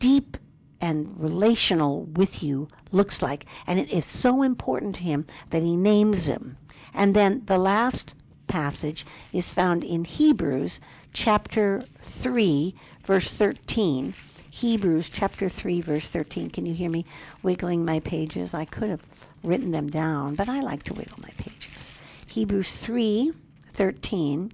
deep 0.00 0.36
and 0.84 1.18
relational 1.18 2.02
with 2.02 2.42
you 2.42 2.68
looks 2.92 3.22
like. 3.22 3.46
And 3.66 3.78
it 3.78 3.90
is 3.90 4.04
so 4.04 4.42
important 4.42 4.96
to 4.96 5.02
him 5.02 5.26
that 5.48 5.62
he 5.62 5.78
names 5.78 6.26
him. 6.26 6.58
And 6.92 7.16
then 7.16 7.42
the 7.46 7.56
last 7.56 8.14
passage 8.48 9.06
is 9.32 9.50
found 9.50 9.82
in 9.82 10.04
Hebrews 10.04 10.80
chapter 11.14 11.84
3, 12.02 12.74
verse 13.02 13.30
13. 13.30 14.12
Hebrews 14.50 15.08
chapter 15.08 15.48
3, 15.48 15.80
verse 15.80 16.06
13. 16.08 16.50
Can 16.50 16.66
you 16.66 16.74
hear 16.74 16.90
me 16.90 17.06
wiggling 17.42 17.86
my 17.86 18.00
pages? 18.00 18.52
I 18.52 18.66
could 18.66 18.90
have 18.90 19.06
written 19.42 19.72
them 19.72 19.88
down, 19.88 20.34
but 20.34 20.50
I 20.50 20.60
like 20.60 20.82
to 20.84 20.94
wiggle 20.94 21.18
my 21.22 21.30
pages. 21.38 21.94
Hebrews 22.26 22.72
3, 22.72 23.32
13. 23.72 24.52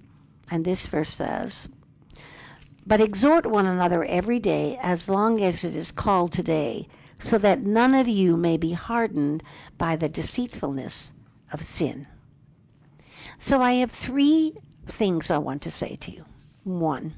And 0.49 0.63
this 0.63 0.87
verse 0.87 1.13
says, 1.13 1.67
But 2.85 3.01
exhort 3.01 3.45
one 3.45 3.65
another 3.65 4.03
every 4.03 4.39
day 4.39 4.77
as 4.81 5.07
long 5.07 5.41
as 5.41 5.63
it 5.63 5.75
is 5.75 5.91
called 5.91 6.31
today, 6.31 6.87
so 7.19 7.37
that 7.37 7.61
none 7.61 7.93
of 7.93 8.07
you 8.07 8.35
may 8.35 8.57
be 8.57 8.73
hardened 8.73 9.43
by 9.77 9.95
the 9.95 10.09
deceitfulness 10.09 11.13
of 11.53 11.61
sin. 11.61 12.07
So 13.37 13.61
I 13.61 13.73
have 13.73 13.91
three 13.91 14.53
things 14.85 15.29
I 15.29 15.37
want 15.37 15.61
to 15.63 15.71
say 15.71 15.95
to 15.97 16.11
you. 16.11 16.25
One, 16.63 17.15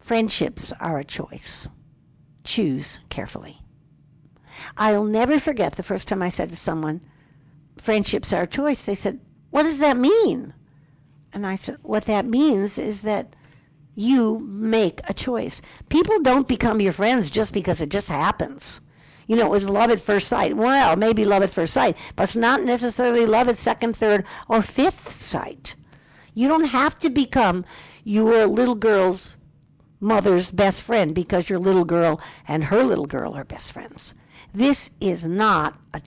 friendships 0.00 0.72
are 0.80 0.98
a 0.98 1.04
choice. 1.04 1.68
Choose 2.44 2.98
carefully. 3.08 3.60
I'll 4.76 5.04
never 5.04 5.38
forget 5.38 5.74
the 5.74 5.82
first 5.82 6.08
time 6.08 6.22
I 6.22 6.28
said 6.28 6.50
to 6.50 6.56
someone, 6.56 7.00
friendships 7.76 8.32
are 8.32 8.42
a 8.42 8.46
choice. 8.46 8.82
They 8.82 8.94
said, 8.94 9.20
What 9.50 9.62
does 9.64 9.78
that 9.78 9.96
mean? 9.96 10.54
And 11.32 11.46
I 11.46 11.56
said, 11.56 11.78
What 11.82 12.04
that 12.06 12.26
means 12.26 12.78
is 12.78 13.02
that 13.02 13.34
you 13.94 14.38
make 14.40 15.00
a 15.08 15.14
choice. 15.14 15.60
People 15.88 16.20
don't 16.20 16.48
become 16.48 16.80
your 16.80 16.92
friends 16.92 17.30
just 17.30 17.52
because 17.52 17.80
it 17.80 17.90
just 17.90 18.08
happens. 18.08 18.80
You 19.26 19.36
know, 19.36 19.46
it 19.46 19.50
was 19.50 19.68
love 19.68 19.90
at 19.90 20.00
first 20.00 20.28
sight. 20.28 20.56
Well, 20.56 20.96
maybe 20.96 21.24
love 21.24 21.42
at 21.42 21.50
first 21.50 21.72
sight, 21.72 21.96
but 22.16 22.24
it's 22.24 22.36
not 22.36 22.64
necessarily 22.64 23.26
love 23.26 23.48
at 23.48 23.56
second, 23.56 23.94
third, 23.96 24.24
or 24.48 24.62
fifth 24.62 25.10
sight. 25.10 25.76
You 26.34 26.48
don't 26.48 26.66
have 26.66 26.98
to 27.00 27.10
become 27.10 27.64
your 28.02 28.46
little 28.46 28.74
girl's 28.74 29.36
mother's 30.00 30.50
best 30.50 30.82
friend 30.82 31.14
because 31.14 31.48
your 31.48 31.58
little 31.58 31.84
girl 31.84 32.20
and 32.48 32.64
her 32.64 32.82
little 32.82 33.06
girl 33.06 33.36
are 33.36 33.44
best 33.44 33.72
friends. 33.72 34.14
This 34.52 34.90
is 35.00 35.24
not 35.24 35.78
a, 35.94 36.02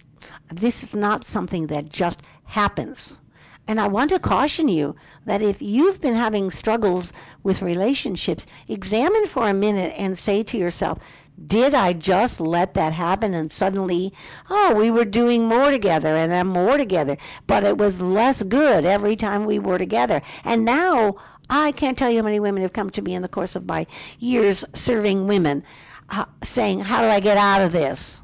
this 0.51 0.83
is 0.83 0.93
not 0.95 1.25
something 1.25 1.67
that 1.67 1.89
just 1.89 2.21
happens. 2.45 3.21
And 3.67 3.79
I 3.79 3.87
want 3.87 4.09
to 4.09 4.19
caution 4.19 4.67
you 4.67 4.95
that 5.25 5.41
if 5.41 5.61
you've 5.61 6.01
been 6.01 6.15
having 6.15 6.51
struggles 6.51 7.13
with 7.43 7.61
relationships, 7.61 8.45
examine 8.67 9.25
for 9.27 9.47
a 9.47 9.53
minute 9.53 9.93
and 9.97 10.19
say 10.19 10.43
to 10.43 10.57
yourself, 10.57 10.99
did 11.47 11.73
I 11.73 11.93
just 11.93 12.39
let 12.39 12.73
that 12.73 12.93
happen 12.93 13.33
and 13.33 13.51
suddenly, 13.51 14.13
oh, 14.49 14.75
we 14.75 14.91
were 14.91 15.05
doing 15.05 15.45
more 15.45 15.71
together 15.71 16.15
and 16.15 16.31
then 16.31 16.47
more 16.47 16.77
together, 16.77 17.17
but 17.47 17.63
it 17.63 17.77
was 17.77 18.01
less 18.01 18.43
good 18.43 18.85
every 18.85 19.15
time 19.15 19.45
we 19.45 19.59
were 19.59 19.77
together. 19.77 20.21
And 20.43 20.65
now 20.65 21.15
I 21.49 21.71
can't 21.71 21.97
tell 21.97 22.11
you 22.11 22.17
how 22.17 22.25
many 22.25 22.39
women 22.39 22.61
have 22.61 22.73
come 22.73 22.89
to 22.91 23.01
me 23.01 23.15
in 23.15 23.21
the 23.21 23.27
course 23.27 23.55
of 23.55 23.65
my 23.65 23.87
years 24.19 24.65
serving 24.73 25.27
women 25.27 25.63
uh, 26.09 26.25
saying, 26.43 26.81
how 26.81 27.01
do 27.01 27.07
I 27.07 27.19
get 27.19 27.37
out 27.37 27.61
of 27.61 27.71
this? 27.71 28.22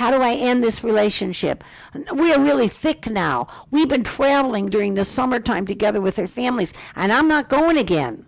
How 0.00 0.10
do 0.10 0.22
I 0.22 0.32
end 0.32 0.64
this 0.64 0.82
relationship? 0.82 1.62
We 2.14 2.32
are 2.32 2.40
really 2.40 2.68
thick 2.68 3.06
now. 3.06 3.48
We've 3.70 3.86
been 3.86 4.02
traveling 4.02 4.70
during 4.70 4.94
the 4.94 5.04
summertime 5.04 5.66
together 5.66 6.00
with 6.00 6.16
their 6.16 6.26
families, 6.26 6.72
and 6.96 7.12
I'm 7.12 7.28
not 7.28 7.50
going 7.50 7.76
again. 7.76 8.24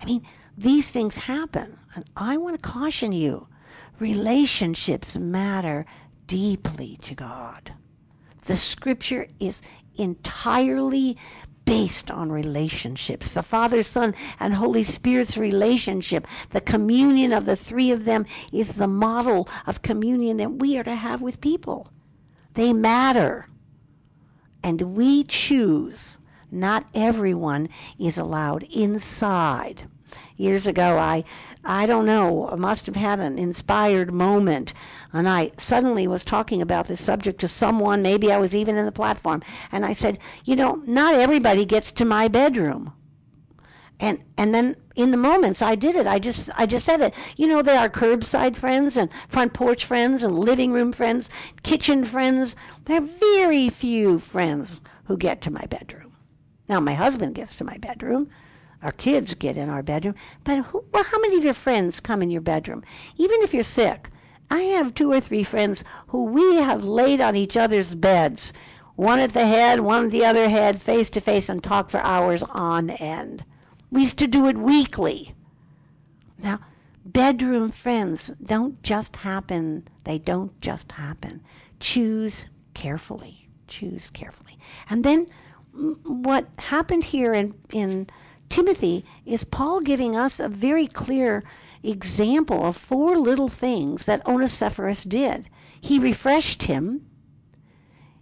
I 0.00 0.06
mean, 0.06 0.26
these 0.56 0.88
things 0.88 1.18
happen. 1.18 1.78
And 1.94 2.06
I 2.16 2.38
want 2.38 2.56
to 2.56 2.62
caution 2.66 3.12
you 3.12 3.48
relationships 3.98 5.14
matter 5.14 5.84
deeply 6.26 6.96
to 7.02 7.14
God. 7.14 7.74
The 8.46 8.56
scripture 8.56 9.28
is 9.38 9.60
entirely 9.96 11.18
based 11.68 12.10
on 12.10 12.32
relationships. 12.32 13.34
The 13.34 13.42
Father, 13.42 13.82
Son, 13.82 14.14
and 14.40 14.54
Holy 14.54 14.82
Spirit's 14.82 15.36
relationship, 15.36 16.26
the 16.50 16.62
communion 16.62 17.30
of 17.30 17.44
the 17.44 17.56
three 17.56 17.90
of 17.90 18.06
them, 18.06 18.24
is 18.50 18.76
the 18.76 18.88
model 18.88 19.46
of 19.66 19.82
communion 19.82 20.38
that 20.38 20.54
we 20.54 20.78
are 20.78 20.84
to 20.84 20.94
have 20.94 21.20
with 21.20 21.42
people. 21.42 21.92
They 22.54 22.72
matter. 22.72 23.50
And 24.62 24.96
we 24.96 25.24
choose. 25.24 26.16
Not 26.50 26.86
everyone 26.94 27.68
is 27.98 28.16
allowed 28.16 28.62
inside 28.74 29.88
years 30.36 30.66
ago, 30.66 30.98
I, 30.98 31.24
I 31.64 31.86
don't 31.86 32.06
know, 32.06 32.54
must 32.56 32.86
have 32.86 32.96
had 32.96 33.20
an 33.20 33.38
inspired 33.38 34.12
moment. 34.12 34.72
And 35.12 35.28
I 35.28 35.52
suddenly 35.58 36.06
was 36.06 36.24
talking 36.24 36.62
about 36.62 36.86
this 36.86 37.02
subject 37.02 37.40
to 37.40 37.48
someone, 37.48 38.02
maybe 38.02 38.32
I 38.32 38.38
was 38.38 38.54
even 38.54 38.76
in 38.76 38.86
the 38.86 38.92
platform, 38.92 39.42
and 39.72 39.84
I 39.84 39.92
said, 39.92 40.18
you 40.44 40.56
know, 40.56 40.82
not 40.86 41.14
everybody 41.14 41.64
gets 41.64 41.92
to 41.92 42.04
my 42.04 42.28
bedroom. 42.28 42.92
And, 44.00 44.22
and 44.36 44.54
then 44.54 44.76
in 44.94 45.10
the 45.10 45.16
moments 45.16 45.60
I 45.60 45.74
did 45.74 45.96
it, 45.96 46.06
I 46.06 46.18
just, 46.18 46.50
I 46.56 46.66
just 46.66 46.86
said 46.86 47.00
it. 47.00 47.14
You 47.36 47.48
know, 47.48 47.62
there 47.62 47.78
are 47.78 47.88
curbside 47.88 48.56
friends 48.56 48.96
and 48.96 49.10
front 49.28 49.54
porch 49.54 49.84
friends 49.84 50.22
and 50.22 50.38
living 50.38 50.72
room 50.72 50.92
friends, 50.92 51.28
kitchen 51.62 52.04
friends. 52.04 52.54
There 52.84 52.98
are 53.02 53.06
very 53.06 53.68
few 53.68 54.18
friends 54.20 54.80
who 55.06 55.16
get 55.16 55.40
to 55.42 55.50
my 55.50 55.64
bedroom. 55.66 56.12
Now, 56.68 56.80
my 56.80 56.94
husband 56.94 57.34
gets 57.34 57.56
to 57.56 57.64
my 57.64 57.76
bedroom 57.78 58.30
our 58.82 58.92
kids 58.92 59.34
get 59.34 59.56
in 59.56 59.68
our 59.68 59.82
bedroom. 59.82 60.14
But 60.44 60.64
who, 60.66 60.84
well, 60.92 61.04
how 61.04 61.20
many 61.20 61.36
of 61.36 61.44
your 61.44 61.54
friends 61.54 62.00
come 62.00 62.22
in 62.22 62.30
your 62.30 62.40
bedroom? 62.40 62.84
Even 63.16 63.40
if 63.42 63.52
you're 63.52 63.62
sick, 63.62 64.10
I 64.50 64.60
have 64.60 64.94
two 64.94 65.12
or 65.12 65.20
three 65.20 65.42
friends 65.42 65.84
who 66.08 66.24
we 66.24 66.56
have 66.56 66.84
laid 66.84 67.20
on 67.20 67.36
each 67.36 67.56
other's 67.56 67.94
beds, 67.94 68.52
one 68.96 69.18
at 69.18 69.32
the 69.32 69.46
head, 69.46 69.80
one 69.80 70.06
at 70.06 70.10
the 70.10 70.24
other 70.24 70.48
head, 70.48 70.80
face 70.80 71.10
to 71.10 71.20
face, 71.20 71.48
and 71.48 71.62
talk 71.62 71.90
for 71.90 72.00
hours 72.00 72.42
on 72.44 72.90
end. 72.90 73.44
We 73.90 74.02
used 74.02 74.18
to 74.18 74.26
do 74.26 74.46
it 74.46 74.56
weekly. 74.56 75.34
Now, 76.38 76.60
bedroom 77.04 77.70
friends 77.70 78.32
don't 78.42 78.82
just 78.82 79.16
happen. 79.16 79.88
They 80.04 80.18
don't 80.18 80.58
just 80.60 80.92
happen. 80.92 81.42
Choose 81.80 82.46
carefully. 82.74 83.48
Choose 83.66 84.10
carefully. 84.10 84.58
And 84.88 85.04
then 85.04 85.26
mm, 85.76 85.96
what 86.06 86.48
happened 86.58 87.04
here 87.04 87.32
in, 87.32 87.54
in 87.72 88.08
Timothy 88.48 89.04
is 89.26 89.44
Paul 89.44 89.80
giving 89.80 90.16
us 90.16 90.40
a 90.40 90.48
very 90.48 90.86
clear 90.86 91.44
example 91.82 92.64
of 92.64 92.76
four 92.76 93.16
little 93.16 93.48
things 93.48 94.04
that 94.04 94.26
Onesiphorus 94.26 95.04
did. 95.04 95.48
He 95.80 95.98
refreshed 95.98 96.64
him, 96.64 97.06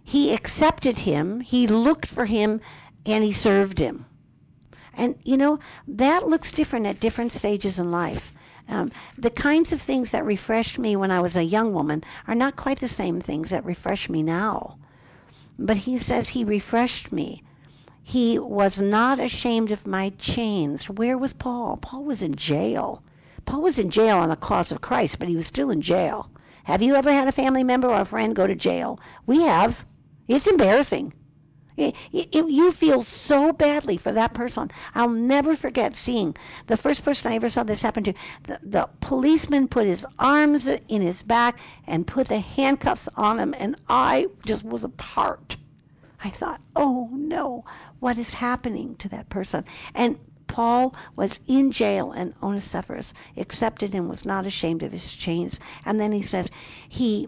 he 0.03 0.33
accepted 0.33 0.99
him, 0.99 1.41
he 1.41 1.67
looked 1.67 2.05
for 2.05 2.25
him, 2.25 2.61
and 3.05 3.23
he 3.23 3.31
served 3.31 3.79
him. 3.79 4.05
And, 4.93 5.19
you 5.23 5.37
know, 5.37 5.59
that 5.87 6.27
looks 6.27 6.51
different 6.51 6.85
at 6.85 6.99
different 6.99 7.31
stages 7.31 7.77
in 7.77 7.91
life. 7.91 8.31
Um, 8.69 8.91
the 9.17 9.29
kinds 9.29 9.71
of 9.71 9.81
things 9.81 10.11
that 10.11 10.25
refreshed 10.25 10.79
me 10.79 10.95
when 10.95 11.11
I 11.11 11.19
was 11.19 11.35
a 11.35 11.43
young 11.43 11.73
woman 11.73 12.03
are 12.27 12.35
not 12.35 12.55
quite 12.55 12.79
the 12.79 12.87
same 12.87 13.21
things 13.21 13.49
that 13.49 13.65
refresh 13.65 14.09
me 14.09 14.23
now. 14.23 14.77
But 15.59 15.77
he 15.77 15.97
says 15.97 16.29
he 16.29 16.43
refreshed 16.43 17.11
me. 17.11 17.43
He 18.09 18.39
was 18.39 18.79
not 18.79 19.19
ashamed 19.19 19.69
of 19.69 19.85
my 19.85 20.13
chains. 20.17 20.89
Where 20.89 21.17
was 21.17 21.33
Paul? 21.33 21.75
Paul 21.75 22.05
was 22.05 22.21
in 22.21 22.35
jail. 22.35 23.03
Paul 23.45 23.63
was 23.63 23.77
in 23.77 23.89
jail 23.89 24.19
on 24.19 24.29
the 24.29 24.37
cause 24.37 24.71
of 24.71 24.79
Christ, 24.79 25.19
but 25.19 25.27
he 25.27 25.35
was 25.35 25.45
still 25.45 25.69
in 25.69 25.81
jail. 25.81 26.31
Have 26.63 26.81
you 26.81 26.95
ever 26.95 27.11
had 27.11 27.27
a 27.27 27.33
family 27.33 27.65
member 27.65 27.89
or 27.89 27.99
a 27.99 28.05
friend 28.05 28.33
go 28.33 28.47
to 28.47 28.55
jail? 28.55 28.97
We 29.25 29.41
have. 29.41 29.85
It's 30.29 30.47
embarrassing. 30.47 31.15
It, 31.75 31.95
it, 32.13 32.33
you 32.33 32.71
feel 32.71 33.03
so 33.03 33.51
badly 33.51 33.97
for 33.97 34.13
that 34.13 34.33
person. 34.33 34.71
I'll 34.95 35.09
never 35.09 35.53
forget 35.53 35.97
seeing 35.97 36.33
the 36.67 36.77
first 36.77 37.03
person 37.03 37.33
I 37.33 37.35
ever 37.35 37.49
saw 37.49 37.63
this 37.63 37.81
happen 37.81 38.05
to. 38.05 38.13
The, 38.43 38.59
the 38.63 38.89
policeman 39.01 39.67
put 39.67 39.85
his 39.85 40.05
arms 40.17 40.65
in 40.65 41.01
his 41.01 41.23
back 41.23 41.59
and 41.85 42.07
put 42.07 42.29
the 42.29 42.39
handcuffs 42.39 43.09
on 43.17 43.37
him, 43.37 43.53
and 43.57 43.75
I 43.89 44.27
just 44.45 44.63
was 44.63 44.85
apart. 44.85 45.57
I 46.23 46.29
thought, 46.29 46.61
oh 46.75 47.09
no, 47.11 47.63
what 47.99 48.17
is 48.17 48.35
happening 48.35 48.95
to 48.97 49.09
that 49.09 49.29
person? 49.29 49.65
And 49.93 50.19
Paul 50.47 50.95
was 51.15 51.39
in 51.45 51.71
jail 51.71 52.11
and 52.11 52.33
Onesiphorus 52.41 53.13
accepted 53.35 53.93
him, 53.93 54.07
was 54.07 54.25
not 54.25 54.45
ashamed 54.45 54.81
of 54.83 54.91
his 54.91 55.13
chains. 55.13 55.59
And 55.85 55.99
then 55.99 56.11
he 56.11 56.21
says, 56.21 56.49
he, 56.87 57.27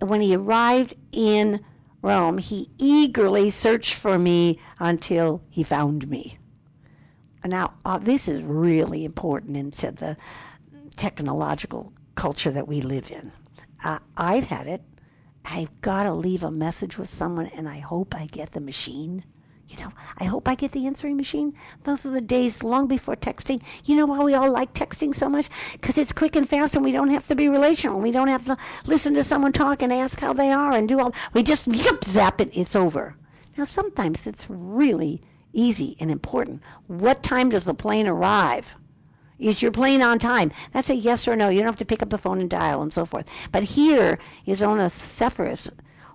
when 0.00 0.20
he 0.20 0.34
arrived 0.34 0.94
in 1.12 1.64
Rome, 2.02 2.38
he 2.38 2.70
eagerly 2.78 3.50
searched 3.50 3.94
for 3.94 4.18
me 4.18 4.60
until 4.78 5.42
he 5.48 5.62
found 5.62 6.08
me. 6.08 6.38
Now, 7.44 7.74
uh, 7.84 7.98
this 7.98 8.26
is 8.26 8.42
really 8.42 9.04
important 9.04 9.56
into 9.56 9.92
the 9.92 10.16
technological 10.96 11.92
culture 12.14 12.50
that 12.50 12.66
we 12.66 12.80
live 12.80 13.10
in. 13.10 13.32
Uh, 13.82 13.98
I've 14.16 14.44
had 14.44 14.66
it. 14.66 14.82
I've 15.44 15.80
got 15.82 16.04
to 16.04 16.14
leave 16.14 16.42
a 16.42 16.50
message 16.50 16.98
with 16.98 17.10
someone, 17.10 17.46
and 17.46 17.68
I 17.68 17.78
hope 17.78 18.14
I 18.14 18.26
get 18.26 18.52
the 18.52 18.60
machine. 18.60 19.24
You 19.68 19.78
know, 19.78 19.92
I 20.18 20.24
hope 20.24 20.46
I 20.46 20.54
get 20.54 20.72
the 20.72 20.86
answering 20.86 21.16
machine. 21.16 21.54
Those 21.84 22.04
are 22.04 22.10
the 22.10 22.20
days 22.20 22.62
long 22.62 22.86
before 22.86 23.16
texting. 23.16 23.62
You 23.84 23.96
know 23.96 24.06
why 24.06 24.18
we 24.18 24.34
all 24.34 24.50
like 24.50 24.74
texting 24.74 25.14
so 25.14 25.28
much? 25.28 25.48
Because 25.72 25.96
it's 25.98 26.12
quick 26.12 26.36
and 26.36 26.48
fast, 26.48 26.74
and 26.76 26.84
we 26.84 26.92
don't 26.92 27.10
have 27.10 27.26
to 27.28 27.34
be 27.34 27.48
relational. 27.48 28.00
We 28.00 28.12
don't 28.12 28.28
have 28.28 28.44
to 28.46 28.56
listen 28.86 29.14
to 29.14 29.24
someone 29.24 29.52
talk 29.52 29.82
and 29.82 29.92
ask 29.92 30.20
how 30.20 30.32
they 30.32 30.50
are 30.50 30.72
and 30.72 30.88
do 30.88 31.00
all. 31.00 31.14
We 31.32 31.42
just 31.42 31.66
yep, 31.68 32.04
zap 32.04 32.40
it. 32.40 32.50
It's 32.52 32.76
over. 32.76 33.16
Now, 33.56 33.64
sometimes 33.64 34.26
it's 34.26 34.46
really 34.48 35.22
easy 35.52 35.96
and 36.00 36.10
important. 36.10 36.62
What 36.86 37.22
time 37.22 37.48
does 37.48 37.64
the 37.64 37.74
plane 37.74 38.06
arrive? 38.06 38.76
Is 39.38 39.62
your 39.62 39.72
plane 39.72 40.02
on 40.02 40.18
time? 40.18 40.52
That's 40.72 40.90
a 40.90 40.94
yes 40.94 41.26
or 41.26 41.36
no. 41.36 41.48
You 41.48 41.58
don't 41.58 41.66
have 41.66 41.76
to 41.78 41.84
pick 41.84 42.02
up 42.02 42.10
the 42.10 42.18
phone 42.18 42.40
and 42.40 42.48
dial 42.48 42.82
and 42.82 42.92
so 42.92 43.04
forth. 43.04 43.26
But 43.50 43.64
here 43.64 44.18
is 44.46 44.62
Onesiphorus, 44.62 45.70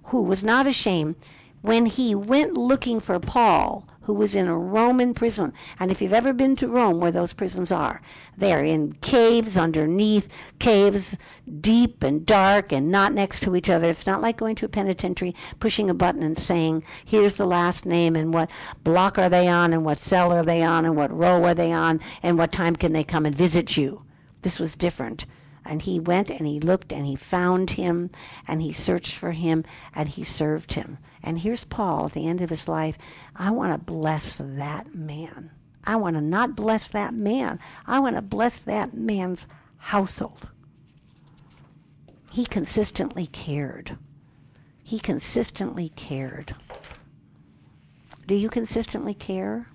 who 0.05 0.21
was 0.21 0.43
not 0.43 0.67
ashamed 0.67 1.15
when 1.61 1.85
he 1.85 2.15
went 2.15 2.57
looking 2.57 2.99
for 2.99 3.19
Paul, 3.19 3.87
who 4.03 4.13
was 4.13 4.33
in 4.33 4.47
a 4.47 4.57
Roman 4.57 5.13
prison. 5.13 5.53
And 5.79 5.91
if 5.91 6.01
you've 6.01 6.13
ever 6.13 6.33
been 6.33 6.55
to 6.55 6.67
Rome, 6.67 6.99
where 6.99 7.11
those 7.11 7.33
prisons 7.33 7.71
are, 7.71 8.01
they're 8.35 8.63
in 8.63 8.93
caves 9.01 9.55
underneath, 9.55 10.27
caves 10.57 11.15
deep 11.61 12.01
and 12.01 12.25
dark 12.25 12.71
and 12.71 12.89
not 12.89 13.13
next 13.13 13.41
to 13.41 13.55
each 13.55 13.69
other. 13.69 13.87
It's 13.87 14.07
not 14.07 14.21
like 14.21 14.37
going 14.37 14.55
to 14.55 14.65
a 14.65 14.69
penitentiary, 14.69 15.35
pushing 15.59 15.89
a 15.89 15.93
button 15.93 16.23
and 16.23 16.39
saying, 16.39 16.83
here's 17.05 17.35
the 17.35 17.45
last 17.45 17.85
name 17.85 18.15
and 18.15 18.33
what 18.33 18.49
block 18.83 19.19
are 19.19 19.29
they 19.29 19.47
on 19.47 19.73
and 19.73 19.85
what 19.85 19.99
cell 19.99 20.31
are 20.31 20.43
they 20.43 20.63
on 20.63 20.85
and 20.85 20.95
what 20.95 21.15
row 21.15 21.43
are 21.43 21.53
they 21.53 21.71
on 21.71 21.99
and 22.23 22.37
what 22.37 22.51
time 22.51 22.75
can 22.75 22.93
they 22.93 23.03
come 23.03 23.25
and 23.27 23.35
visit 23.35 23.77
you. 23.77 24.01
This 24.41 24.59
was 24.59 24.75
different. 24.75 25.25
And 25.65 25.81
he 25.81 25.99
went 25.99 26.29
and 26.29 26.47
he 26.47 26.59
looked 26.59 26.91
and 26.91 27.05
he 27.05 27.15
found 27.15 27.71
him 27.71 28.09
and 28.47 28.61
he 28.61 28.73
searched 28.73 29.15
for 29.15 29.31
him 29.31 29.63
and 29.93 30.09
he 30.09 30.23
served 30.23 30.73
him. 30.73 30.97
And 31.21 31.39
here's 31.39 31.63
Paul 31.63 32.07
at 32.07 32.13
the 32.13 32.27
end 32.27 32.41
of 32.41 32.49
his 32.49 32.67
life. 32.67 32.97
I 33.35 33.51
want 33.51 33.73
to 33.73 33.91
bless 33.91 34.35
that 34.35 34.95
man. 34.95 35.51
I 35.85 35.95
want 35.95 36.15
to 36.15 36.21
not 36.21 36.55
bless 36.55 36.87
that 36.89 37.13
man. 37.13 37.59
I 37.85 37.99
want 37.99 38.15
to 38.15 38.21
bless 38.21 38.55
that 38.57 38.93
man's 38.93 39.47
household. 39.77 40.49
He 42.31 42.45
consistently 42.45 43.27
cared. 43.27 43.97
He 44.83 44.99
consistently 44.99 45.89
cared. 45.89 46.55
Do 48.27 48.35
you 48.35 48.49
consistently 48.49 49.13
care? 49.13 49.67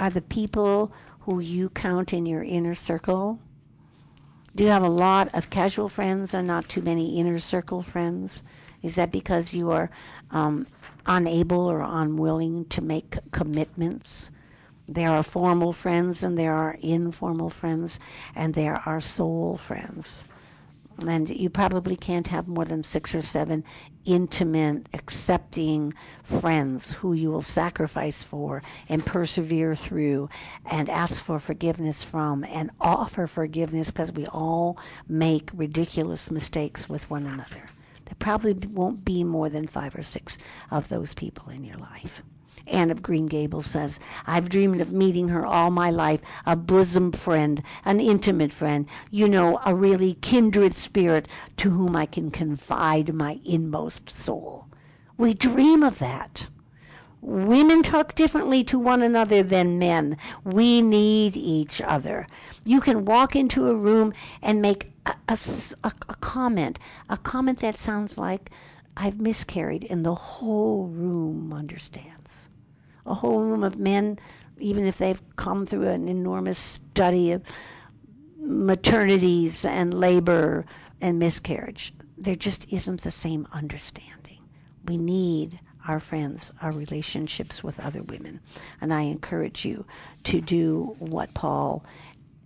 Are 0.00 0.10
the 0.10 0.22
people 0.22 0.92
who 1.20 1.38
you 1.38 1.68
count 1.68 2.12
in 2.12 2.26
your 2.26 2.42
inner 2.42 2.74
circle 2.74 3.38
do 4.54 4.64
you 4.64 4.70
have 4.70 4.82
a 4.82 4.88
lot 4.88 5.34
of 5.34 5.50
casual 5.50 5.88
friends 5.88 6.34
and 6.34 6.46
not 6.46 6.68
too 6.68 6.82
many 6.82 7.18
inner 7.18 7.38
circle 7.38 7.82
friends? 7.82 8.42
Is 8.82 8.96
that 8.96 9.12
because 9.12 9.54
you 9.54 9.70
are 9.70 9.90
um, 10.30 10.66
unable 11.06 11.60
or 11.60 11.80
unwilling 11.80 12.66
to 12.66 12.82
make 12.82 13.16
commitments? 13.30 14.30
There 14.88 15.10
are 15.10 15.22
formal 15.22 15.72
friends 15.72 16.22
and 16.22 16.36
there 16.36 16.54
are 16.54 16.76
informal 16.80 17.48
friends 17.48 17.98
and 18.34 18.52
there 18.54 18.82
are 18.84 19.00
soul 19.00 19.56
friends 19.56 20.22
and 20.98 21.28
you 21.30 21.50
probably 21.50 21.96
can't 21.96 22.28
have 22.28 22.48
more 22.48 22.64
than 22.64 22.84
six 22.84 23.14
or 23.14 23.22
seven 23.22 23.64
intimate, 24.04 24.88
accepting 24.92 25.94
friends 26.22 26.94
who 26.94 27.12
you 27.12 27.30
will 27.30 27.42
sacrifice 27.42 28.22
for 28.22 28.62
and 28.88 29.06
persevere 29.06 29.74
through 29.74 30.28
and 30.64 30.88
ask 30.88 31.22
for 31.22 31.38
forgiveness 31.38 32.02
from 32.02 32.44
and 32.44 32.70
offer 32.80 33.26
forgiveness 33.26 33.90
because 33.90 34.12
we 34.12 34.26
all 34.26 34.78
make 35.08 35.50
ridiculous 35.52 36.30
mistakes 36.30 36.88
with 36.88 37.10
one 37.10 37.26
another. 37.26 37.70
There 38.04 38.16
probably 38.18 38.54
won't 38.68 39.04
be 39.04 39.24
more 39.24 39.48
than 39.48 39.66
five 39.66 39.94
or 39.94 40.02
six 40.02 40.36
of 40.70 40.88
those 40.88 41.14
people 41.14 41.48
in 41.50 41.64
your 41.64 41.78
life. 41.78 42.22
Anne 42.66 42.90
of 42.90 43.02
Green 43.02 43.26
Gables 43.26 43.66
says, 43.66 43.98
I've 44.26 44.48
dreamed 44.48 44.80
of 44.80 44.92
meeting 44.92 45.28
her 45.28 45.44
all 45.44 45.70
my 45.70 45.90
life, 45.90 46.20
a 46.46 46.54
bosom 46.56 47.12
friend, 47.12 47.62
an 47.84 48.00
intimate 48.00 48.52
friend, 48.52 48.86
you 49.10 49.28
know, 49.28 49.60
a 49.66 49.74
really 49.74 50.14
kindred 50.14 50.72
spirit 50.72 51.26
to 51.56 51.70
whom 51.70 51.96
I 51.96 52.06
can 52.06 52.30
confide 52.30 53.14
my 53.14 53.40
inmost 53.44 54.10
soul. 54.10 54.68
We 55.18 55.34
dream 55.34 55.82
of 55.82 55.98
that. 55.98 56.46
Women 57.20 57.82
talk 57.82 58.14
differently 58.14 58.64
to 58.64 58.78
one 58.78 59.02
another 59.02 59.42
than 59.42 59.78
men. 59.78 60.16
We 60.42 60.82
need 60.82 61.36
each 61.36 61.80
other. 61.80 62.26
You 62.64 62.80
can 62.80 63.04
walk 63.04 63.36
into 63.36 63.68
a 63.68 63.76
room 63.76 64.12
and 64.40 64.60
make 64.60 64.92
a, 65.06 65.14
a, 65.28 65.38
a, 65.84 66.16
comment, 66.16 66.78
a 67.08 67.16
comment 67.16 67.60
that 67.60 67.78
sounds 67.78 68.18
like, 68.18 68.50
I've 68.96 69.20
miscarried, 69.20 69.86
and 69.88 70.04
the 70.04 70.14
whole 70.14 70.86
room 70.86 71.52
understands 71.52 72.21
a 73.06 73.14
whole 73.14 73.40
room 73.40 73.64
of 73.64 73.78
men, 73.78 74.18
even 74.58 74.86
if 74.86 74.98
they've 74.98 75.22
come 75.36 75.66
through 75.66 75.88
an 75.88 76.08
enormous 76.08 76.58
study 76.58 77.32
of 77.32 77.42
maternities 78.40 79.64
and 79.64 79.94
labor 79.94 80.64
and 81.00 81.18
miscarriage. 81.18 81.92
There 82.16 82.36
just 82.36 82.66
isn't 82.72 83.02
the 83.02 83.10
same 83.10 83.48
understanding. 83.52 84.38
We 84.86 84.96
need 84.96 85.60
our 85.86 86.00
friends, 86.00 86.52
our 86.60 86.70
relationships 86.72 87.64
with 87.64 87.80
other 87.80 88.02
women. 88.02 88.40
And 88.80 88.94
I 88.94 89.02
encourage 89.02 89.64
you 89.64 89.84
to 90.24 90.40
do 90.40 90.94
what 90.98 91.34
Paul 91.34 91.84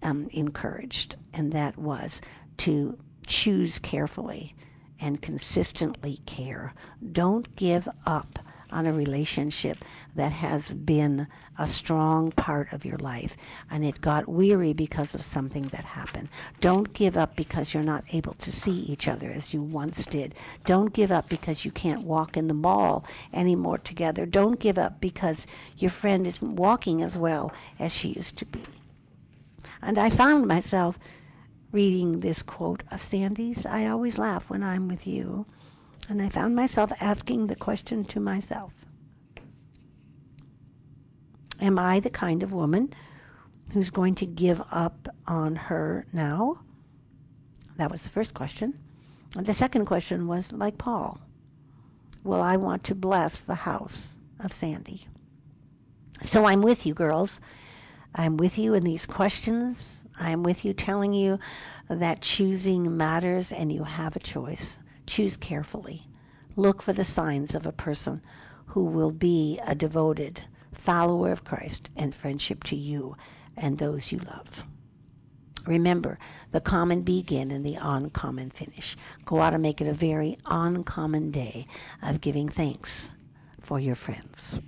um, 0.03 0.29
encouraged, 0.33 1.17
and 1.35 1.53
that 1.53 1.77
was 1.77 2.21
to 2.59 2.99
choose 3.27 3.79
carefully 3.79 4.55
and 5.01 5.21
consistently 5.21 6.21
care. 6.27 6.73
Don't 7.13 7.55
give 7.57 7.89
up 8.07 8.39
on 8.77 8.85
a 8.87 8.93
relationship 8.93 9.79
that 10.15 10.31
has 10.31 10.75
been 10.75 11.27
a 11.59 11.67
strong 11.67 12.31
part 12.31 12.71
of 12.75 12.85
your 12.85 12.99
life 12.99 13.35
and 13.71 13.83
it 13.87 14.03
got 14.03 14.29
weary 14.29 14.75
because 14.75 15.15
of 15.15 15.23
something 15.23 15.69
that 15.69 15.85
happened. 15.85 16.29
Don't 16.61 16.93
give 16.93 17.17
up 17.17 17.35
because 17.37 17.73
you're 17.73 17.83
not 17.83 18.05
able 18.13 18.35
to 18.35 18.53
see 18.53 18.81
each 18.81 19.09
other 19.09 19.31
as 19.31 19.55
you 19.55 19.63
once 19.63 20.05
did. 20.05 20.35
Don't 20.67 20.93
give 20.93 21.11
up 21.11 21.27
because 21.31 21.65
you 21.65 21.71
can't 21.71 22.05
walk 22.05 22.37
in 22.37 22.49
the 22.49 22.55
mall 22.55 23.07
anymore 23.33 23.79
together. 23.79 24.27
Don't 24.27 24.61
give 24.61 24.77
up 24.77 25.01
because 25.01 25.47
your 25.79 25.91
friend 25.91 26.27
isn't 26.27 26.57
walking 26.57 27.03
as 27.03 27.17
well 27.17 27.53
as 27.79 27.95
she 27.95 28.09
used 28.09 28.37
to 28.37 28.45
be. 28.45 28.63
And 29.81 29.99
I 29.99 30.11
found 30.11 30.47
myself 30.47 30.99
reading 31.73 32.21
this 32.21 32.43
quote 32.43 32.83
of 32.91 33.03
Sandy's 33.03 33.65
I 33.65 33.87
always 33.87 34.19
laugh 34.19 34.51
when 34.51 34.63
I'm 34.63 34.87
with 34.87 35.07
you. 35.07 35.47
And 36.09 36.23
I 36.23 36.29
found 36.29 36.55
myself 36.55 36.93
asking 37.01 37.47
the 37.47 37.57
question 37.57 38.05
to 38.07 38.21
myself 38.21 38.73
Am 41.61 41.79
I 41.79 42.01
the 42.01 42.11
kind 42.11 42.43
of 42.43 42.53
woman 42.53 42.93
who's 43.73 43.91
going 43.91 44.15
to 44.17 44.27
give 44.27 44.63
up 44.71 45.09
on 45.27 45.57
her 45.57 46.07
now? 46.13 46.61
That 47.77 47.91
was 47.91 48.03
the 48.03 48.09
first 48.09 48.35
question. 48.35 48.79
And 49.37 49.47
the 49.47 49.55
second 49.55 49.87
question 49.87 50.27
was 50.27 50.53
like 50.53 50.79
Paul 50.79 51.21
Will 52.25 52.41
I 52.41 52.57
want 52.57 52.85
to 52.85 52.95
bless 52.95 53.41
the 53.41 53.55
house 53.55 54.09
of 54.41 54.53
Sandy? 54.53 55.07
So 56.23 56.45
I'm 56.45 56.63
with 56.63 56.87
you, 56.87 56.95
girls. 56.95 57.41
I'm 58.15 58.37
with 58.37 58.59
you 58.59 58.75
in 58.75 58.85
these 58.85 59.07
questions. 59.07 60.01
I'm 60.19 60.43
with 60.43 60.65
you 60.65 60.73
telling 60.73 61.13
you 61.13 61.39
that 61.89 62.23
choosing 62.23 62.97
matters 62.97 63.53
and 63.53 63.71
you 63.71 63.85
have 63.85 64.17
a 64.17 64.21
choice. 64.21 64.79
Choose 65.07 65.37
carefully. 65.37 66.09
Look 66.57 66.83
for 66.83 66.93
the 66.93 67.05
signs 67.05 67.55
of 67.55 67.67
a 67.67 67.73
person 67.73 68.23
who 68.67 68.85
will 68.85 69.13
be 69.13 69.61
a 69.67 69.75
devoted 69.75 70.43
follower 70.73 71.33
of 71.33 71.45
Christ 71.45 71.91
and 71.97 72.15
friendship 72.15 72.65
to 72.65 72.77
you 72.77 73.17
and 73.57 73.79
those 73.79 74.13
you 74.13 74.19
love. 74.19 74.65
Remember, 75.67 76.19
the 76.53 76.61
common 76.61 77.03
begin 77.03 77.51
and 77.51 77.65
the 77.65 77.77
uncommon 77.81 78.51
finish. 78.51 78.97
Go 79.25 79.41
out 79.41 79.53
and 79.53 79.63
make 79.63 79.81
it 79.81 79.89
a 79.89 79.93
very 79.93 80.39
uncommon 80.47 81.31
day 81.31 81.67
of 82.03 82.21
giving 82.21 82.49
thanks 82.49 83.11
for 83.61 83.81
your 83.81 83.97
friends. 83.97 84.61